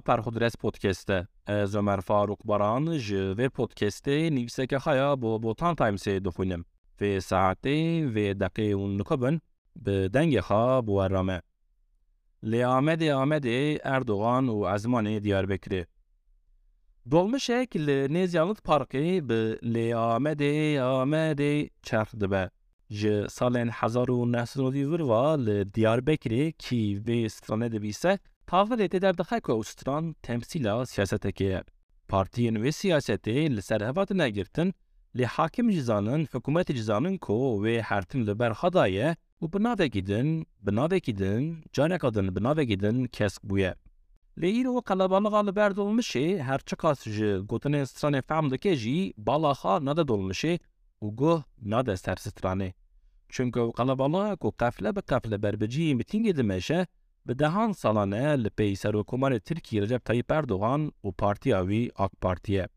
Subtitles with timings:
[0.00, 1.28] پر خودرس پودکسته.
[1.48, 6.64] از عمر فاروق بران ج و پودکسته نیوسه که خیا بو بوتان تایمسی دخونم
[7.00, 9.40] و ساعتی و دقیقه اون نکبن
[9.76, 11.42] به دنگ خواه بو ارامه
[12.42, 13.44] لی آمد آمد
[13.84, 15.84] اردوغان و ازمان دیاربکری
[17.10, 22.50] Dolmuşek li Nêzyanît Parkê bi lê Amedê Amedê çerx dibe.
[22.90, 29.02] Ji salên hezar û nehsî vir va li Diyarbekirê kî vê stranê dibîse, tavilê tê
[29.02, 31.62] derdixe ku ew stran temsîla siyasetekê ye.
[32.08, 34.74] Partiyên wê siyasetê li ser heva tune girtin,
[35.16, 37.32] lê hakim jî zanin hikûmetê jî zanin ku
[37.64, 42.36] wê hertin li ber xeda ye û bi navekî din, bi navekî din, caneka din
[42.36, 43.74] bi navekî din kesk bûye.
[44.40, 49.12] Li îro qelebalixan li ber dolmişê her çi qas ji gotinên stranê fehm dike jî
[49.16, 50.58] bala xwe nade dolmişê
[51.04, 52.77] û guh nade ser stranê.
[53.34, 56.80] Çunku ew qelebalixek û qefle bi qefle berbiciyê mîtingê dimeşe
[57.26, 62.20] bi dehan salan e li pey Serokkomarê Tirkiye Recep Tayyip Erdogan û partiya wî AK
[62.20, 62.68] Partiye.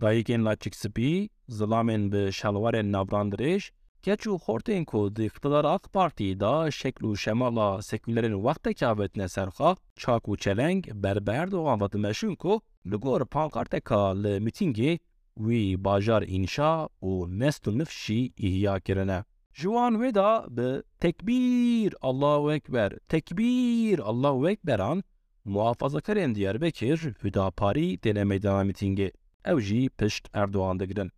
[0.00, 3.62] Dayîkên Laçîkspî, zilamên bi şelwarên navrandirêj,
[4.02, 9.28] keç û xortên ku di iqtidara AK Partiyê da şekl û şemala sekûlerên wextekî avêtine
[9.28, 14.98] serxa, çak û çeleng ber bi Erdogan ve dimeşin ku li gor pankarteka li mîtingê
[15.44, 19.24] wî bajar înşa û nest û nifşî îhya kirine.
[19.56, 25.04] Şu veda ve tekbir Allahu Ekber, tekbir Allahu Ekber an
[25.44, 29.12] muhafazakar en Diyarbakır Hüdapari deneme mitingi
[29.44, 31.10] evji peşt Erdoğan'da giden.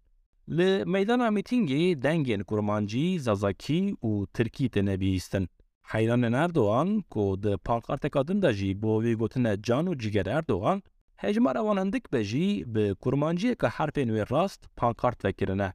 [0.49, 5.49] Li meydana mitingi dengen kurmancı Zazaki u Türkiye denebi istin.
[5.83, 10.83] Hayran Erdoğan ko de pankartek adında jî bo vê gotine can ciger Erdoğan
[11.17, 15.73] hejmara wanan dik be jî bi kurmanciyeke herfên rast pankart vekirine.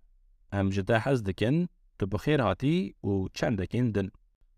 [0.54, 0.94] Em ji te
[2.02, 4.10] تو بخیر آتی و چند کندن.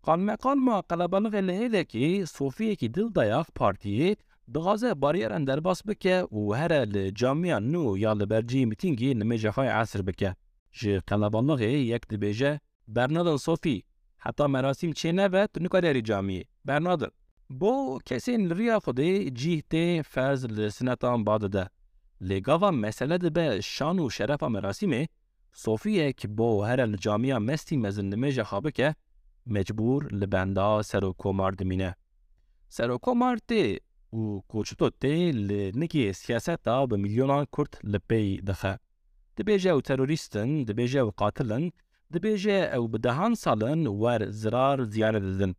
[0.02, 4.16] قان مکان ما قلبان غلیه لکی صوفیه کی دل دیاف پارتیه
[4.54, 10.02] دغازه باریر در باس بکه و هره لجامیان نو یا لبرجی میتینگی نمیجه خای عصر
[10.02, 10.36] بکه.
[10.72, 13.84] جی قلبان یک دبیجه بیجه برنادن صوفی
[14.18, 17.08] حتا مراسیم چه نوه تو نکاری ری جامیه برنادن.
[17.50, 21.70] بو کسی نریا خودی جیه تی فرز لسنتان باده ده.
[22.20, 25.08] لگاوه مسئله ده به شان و شرف مراسیمه
[25.56, 28.94] صوفیه که با هر الجامعه مستی مزن نمیجه خوابه که
[29.46, 31.96] مجبور لبندا سر و کمار دمینه.
[32.68, 33.78] سر و کمار ده
[34.12, 38.78] و کوچتو ده لنگی سیاست ده به میلیونان کرد لپی دخه.
[39.36, 41.70] ده بیجه او تروریستن، ده بیجه او قاتلن،
[42.12, 45.54] ده بیجه او بدهان سالن ور زرار زیاره دزن.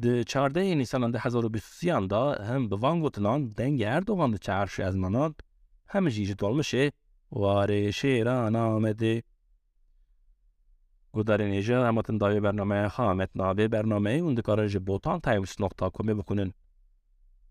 [0.00, 4.96] ده چارده نیسانان ده هزار و بیسوسیان ده هم بوانگوتنان دنگ اردوغان ده چهرش از
[5.86, 6.92] همه جیجه دولمشه
[7.32, 9.22] واری شیرا نام دی
[11.14, 15.90] و در اینجا هم اتند دایی برنامه خامه نابی برنامه اون دکارج بوتان تایوس نقطه
[15.90, 16.52] کمی بکنن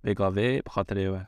[0.03, 1.25] بگویی بخاطری و.